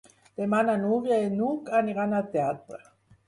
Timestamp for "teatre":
2.37-2.81